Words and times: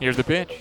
Here's 0.00 0.16
the 0.16 0.24
pitch. 0.24 0.60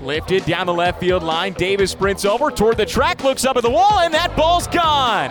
Lifted 0.00 0.44
down 0.44 0.66
the 0.66 0.74
left 0.74 1.00
field 1.00 1.22
line. 1.22 1.52
Davis 1.52 1.90
sprints 1.90 2.24
over 2.24 2.50
toward 2.50 2.76
the 2.76 2.86
track, 2.86 3.22
looks 3.22 3.44
up 3.44 3.56
at 3.56 3.62
the 3.62 3.70
wall, 3.70 4.00
and 4.00 4.12
that 4.14 4.34
ball's 4.36 4.66
gone. 4.66 5.30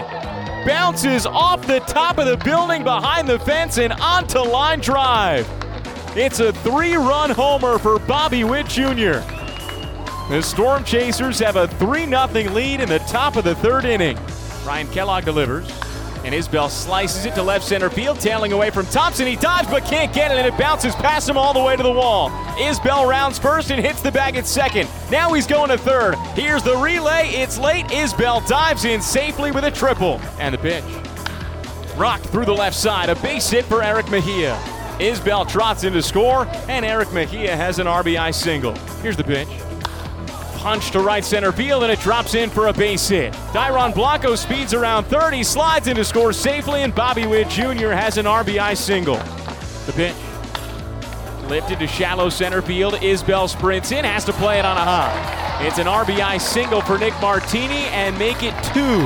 Bounces 0.66 1.26
off 1.26 1.66
the 1.66 1.80
top 1.82 2.18
of 2.20 2.28
the 2.28 2.38
building 2.38 2.84
behind 2.84 3.28
the 3.28 3.40
fence 3.40 3.78
and 3.78 3.92
onto 3.94 4.40
line 4.40 4.80
drive. 4.80 5.48
It's 6.16 6.40
a 6.40 6.54
three 6.54 6.96
run 6.96 7.32
homer 7.32 7.80
for 7.80 8.00
Bobby 8.00 8.44
Witt 8.44 8.68
Jr. 8.68 9.22
The 10.30 10.42
Storm 10.42 10.84
Chasers 10.84 11.40
have 11.40 11.56
a 11.56 11.68
3 11.68 12.06
0 12.06 12.28
lead 12.54 12.80
in 12.80 12.88
the 12.88 13.00
top 13.00 13.36
of 13.36 13.44
the 13.44 13.56
third 13.56 13.84
inning. 13.84 14.18
Ryan 14.66 14.88
Kellogg 14.88 15.26
delivers. 15.26 15.70
And 16.24 16.36
Isbel 16.36 16.70
slices 16.70 17.26
it 17.26 17.34
to 17.36 17.44
left 17.44 17.66
center 17.66 17.90
field, 17.90 18.20
tailing 18.20 18.54
away 18.54 18.70
from 18.70 18.86
Thompson. 18.88 19.26
He 19.26 19.36
dives 19.36 19.68
but 19.70 19.84
can't 19.86 20.14
get 20.14 20.32
it, 20.32 20.38
and 20.38 20.48
it 20.48 20.58
bounces 20.58 20.94
past 20.96 21.28
him 21.28 21.38
all 21.38 21.54
the 21.54 21.62
way 21.62 21.76
to 21.76 21.82
the 21.82 21.92
wall. 21.92 22.30
Isbel 22.58 23.10
rounds 23.10 23.40
first 23.40 23.72
and 23.72 23.84
hits 23.84 24.02
the 24.02 24.12
bag 24.12 24.36
at 24.36 24.46
second. 24.46 24.88
Now 25.10 25.34
he's 25.34 25.48
going 25.48 25.70
to 25.70 25.78
third. 25.78 26.16
Here's 26.36 26.62
the 26.62 26.78
relay. 26.78 27.30
It's 27.30 27.58
late. 27.58 27.86
Isbel 27.88 28.48
dives 28.48 28.86
in 28.86 29.02
safely 29.02 29.52
with 29.52 29.64
a 29.64 29.72
triple. 29.72 30.20
And 30.38 30.54
the 30.54 30.60
pitch. 30.60 30.84
Rocked 31.98 32.26
through 32.28 32.46
the 32.46 32.54
left 32.54 32.76
side. 32.76 33.10
A 33.10 33.16
base 33.16 33.50
hit 33.50 33.66
for 33.66 33.84
Erick 33.84 34.10
Mejia. 34.10 34.56
Isbel 35.00 35.50
trots 35.50 35.84
in 35.84 35.94
to 35.94 36.02
score, 36.04 36.48
and 36.68 36.86
Erick 36.86 37.12
Mejia 37.12 37.56
has 37.56 37.80
an 37.80 37.88
RBI 37.88 38.34
single. 38.34 38.76
Here's 39.02 39.18
the 39.18 39.24
pitch 39.24 39.50
punch 40.62 40.92
to 40.92 41.00
right 41.00 41.26
center 41.26 41.52
field, 41.52 41.82
and 41.82 41.92
it 41.92 42.00
drops 42.00 42.36
in 42.36 42.50
for 42.50 42.68
a 42.68 42.74
base 42.74 43.08
hit. 43.08 43.34
Dairon 43.52 43.94
Blanco 43.94 44.36
speeds 44.36 44.76
around 44.76 45.06
third. 45.06 45.34
He 45.34 45.44
slides 45.44 45.88
into 45.88 46.06
score 46.06 46.32
safely, 46.32 46.84
and 46.84 46.94
Bobby 46.94 47.26
Witt 47.26 47.50
Jr. 47.50 47.90
has 47.90 48.18
an 48.18 48.26
RBI 48.26 48.78
single. 48.78 49.18
The 49.88 49.94
pitch. 49.94 50.16
Lifted 51.50 51.80
to 51.80 51.88
shallow 51.88 52.30
center 52.30 52.62
field. 52.62 52.94
Isbel 53.02 53.48
sprints 53.48 53.92
in, 53.92 54.06
has 54.06 54.24
to 54.26 54.34
play 54.34 54.60
it 54.60 54.66
on 54.66 54.78
a 54.78 54.82
hop. 54.82 55.62
It's 55.64 55.80
an 55.80 55.88
RBI 55.88 56.40
single 56.40 56.82
for 56.82 56.98
Nick 56.98 57.20
Martini 57.20 57.86
and 57.90 58.18
make 58.20 58.44
it 58.44 58.54
two. 58.66 59.02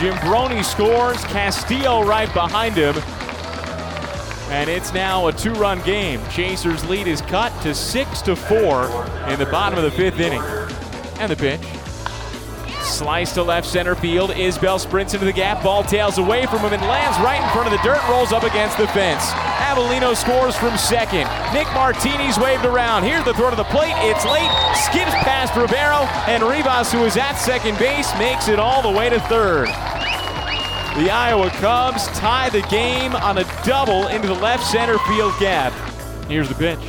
Jim 0.00 0.14
Brony 0.24 0.64
scores, 0.64 1.22
Castillo 1.24 2.04
right 2.04 2.32
behind 2.32 2.74
him. 2.74 2.94
And 4.50 4.70
it's 4.70 4.94
now 4.94 5.26
a 5.26 5.32
two-run 5.32 5.82
game. 5.82 6.20
Chasers 6.30 6.84
lead 6.88 7.06
is 7.06 7.20
cut 7.20 7.52
to 7.62 7.74
six 7.74 8.22
to 8.22 8.34
four 8.34 8.84
in 9.28 9.38
the 9.38 9.46
bottom 9.50 9.78
of 9.78 9.84
the 9.84 9.90
fifth 9.90 10.18
inning. 10.18 10.42
And 11.20 11.30
the 11.30 11.36
pitch. 11.36 11.60
Slice 12.82 13.34
to 13.34 13.42
left 13.42 13.66
center 13.66 13.94
field. 13.94 14.30
Isbel 14.30 14.78
sprints 14.78 15.12
into 15.12 15.26
the 15.26 15.32
gap. 15.32 15.62
Ball 15.62 15.82
tails 15.82 16.16
away 16.16 16.46
from 16.46 16.60
him 16.60 16.72
and 16.72 16.82
lands 16.82 17.18
right 17.18 17.42
in 17.42 17.48
front 17.50 17.66
of 17.66 17.72
the 17.72 17.82
dirt. 17.86 18.00
Rolls 18.08 18.32
up 18.32 18.42
against 18.42 18.78
the 18.78 18.88
fence. 18.88 19.22
Avellino 19.68 20.16
scores 20.16 20.56
from 20.56 20.76
second. 20.78 21.28
Nick 21.52 21.66
Martini's 21.74 22.38
waved 22.38 22.64
around. 22.64 23.02
Here's 23.02 23.24
the 23.24 23.34
throw 23.34 23.50
to 23.50 23.56
the 23.56 23.64
plate. 23.64 23.92
It's 23.98 24.24
late. 24.24 24.50
Skips 24.74 25.12
past 25.22 25.54
Rivero. 25.54 26.08
And 26.26 26.42
Rivas, 26.42 26.90
who 26.90 27.04
is 27.04 27.18
at 27.18 27.34
second 27.34 27.78
base, 27.78 28.10
makes 28.18 28.48
it 28.48 28.58
all 28.58 28.80
the 28.80 28.96
way 28.96 29.10
to 29.10 29.20
third. 29.20 29.68
The 30.98 31.10
Iowa 31.10 31.48
Cubs 31.50 32.08
tie 32.18 32.50
the 32.50 32.62
game 32.62 33.14
on 33.14 33.38
a 33.38 33.44
double 33.64 34.08
into 34.08 34.26
the 34.26 34.34
left 34.34 34.66
center 34.66 34.98
field 34.98 35.32
gap. 35.38 35.72
Here's 36.26 36.48
the 36.48 36.56
pitch. 36.56 36.80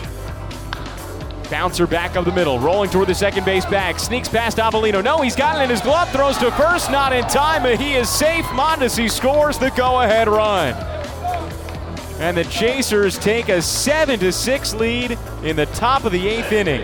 Bouncer 1.52 1.86
back 1.86 2.16
up 2.16 2.26
the 2.26 2.32
middle, 2.32 2.58
rolling 2.58 2.90
toward 2.90 3.08
the 3.08 3.14
second 3.14 3.46
base 3.46 3.68
bag. 3.68 4.00
Sneaks 4.00 4.28
past 4.28 4.58
Avellino. 4.58 5.04
No, 5.04 5.22
he's 5.22 5.36
got 5.36 5.60
it 5.60 5.64
in 5.64 5.70
his 5.70 5.82
glove. 5.82 6.10
Throws 6.10 6.40
to 6.40 6.50
first, 6.54 6.90
not 6.90 7.14
in 7.14 7.24
time, 7.26 7.62
but 7.62 7.80
he 7.80 7.94
is 7.94 8.10
safe. 8.10 8.46
Mondesi 8.46 9.12
scores 9.12 9.60
the 9.60 9.70
go-ahead 9.78 10.28
run. 10.28 10.73
And 12.20 12.36
the 12.36 12.46
Chasers 12.46 13.16
take 13.20 13.50
a 13.50 13.62
7 13.62 14.20
to 14.22 14.32
6 14.32 14.73
lead 14.73 15.20
in 15.44 15.56
the 15.56 15.68
top 15.68 16.04
of 16.06 16.12
the 16.12 16.28
eighth 16.28 16.52
inning. 16.52 16.82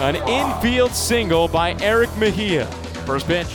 An 0.00 0.16
infield 0.28 0.90
single 0.90 1.46
by 1.46 1.74
Erick 1.74 2.10
Mejia. 2.16 2.66
First 3.06 3.28
pitch. 3.28 3.46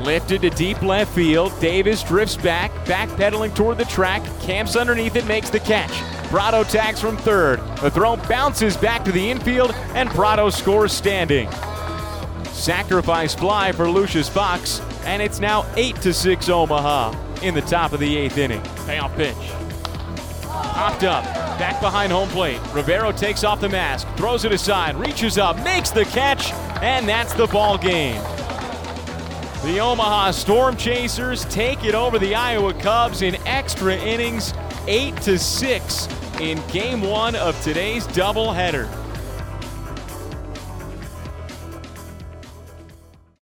Lifted 0.00 0.40
to 0.40 0.50
deep 0.50 0.80
left 0.80 1.14
field. 1.14 1.52
Davis 1.60 2.02
drifts 2.02 2.36
back, 2.36 2.70
backpedaling 2.86 3.54
toward 3.54 3.76
the 3.76 3.84
track. 3.84 4.22
Camps 4.40 4.74
underneath 4.74 5.14
it, 5.14 5.26
makes 5.26 5.50
the 5.50 5.60
catch. 5.60 5.92
Pratto 6.28 6.64
tags 6.64 7.00
from 7.00 7.18
third. 7.18 7.60
The 7.80 7.90
throw 7.90 8.16
bounces 8.16 8.78
back 8.78 9.04
to 9.04 9.12
the 9.12 9.30
infield, 9.30 9.72
and 9.94 10.08
Pratto 10.08 10.48
scores 10.48 10.92
standing. 10.92 11.50
Sacrifice 12.44 13.34
fly 13.34 13.72
for 13.72 13.90
Lucius 13.90 14.28
Fox, 14.28 14.80
and 15.04 15.20
it's 15.20 15.38
now 15.38 15.66
8 15.76 15.96
to 15.96 16.14
6 16.14 16.48
Omaha 16.48 17.14
in 17.42 17.54
the 17.54 17.62
top 17.62 17.92
of 17.92 18.00
the 18.00 18.16
eighth 18.16 18.38
inning. 18.38 18.62
Payoff 18.86 19.14
pitch. 19.16 19.36
Popped 20.44 21.04
up, 21.04 21.24
back 21.58 21.78
behind 21.82 22.10
home 22.10 22.28
plate. 22.30 22.60
Rivero 22.72 23.12
takes 23.12 23.44
off 23.44 23.60
the 23.60 23.68
mask, 23.68 24.08
throws 24.16 24.46
it 24.46 24.52
aside, 24.52 24.96
reaches 24.96 25.36
up, 25.36 25.62
makes 25.62 25.90
the 25.90 26.06
catch, 26.06 26.52
and 26.82 27.06
that's 27.06 27.34
the 27.34 27.46
ball 27.48 27.76
game. 27.76 28.22
The 29.62 29.78
Omaha 29.78 30.30
Storm 30.30 30.74
Chasers 30.74 31.44
take 31.44 31.84
it 31.84 31.94
over 31.94 32.18
the 32.18 32.34
Iowa 32.34 32.72
Cubs 32.72 33.20
in 33.20 33.36
extra 33.46 33.94
innings, 33.94 34.54
8 34.86 35.14
to 35.18 35.38
6 35.38 36.08
in 36.40 36.66
game 36.68 37.02
1 37.02 37.36
of 37.36 37.62
today's 37.62 38.06
doubleheader. 38.06 38.88